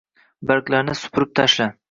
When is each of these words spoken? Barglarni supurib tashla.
Barglarni 0.51 0.97
supurib 1.03 1.37
tashla. 1.43 1.71